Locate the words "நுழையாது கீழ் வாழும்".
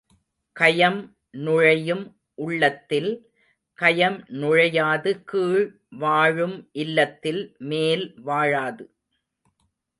4.41-6.57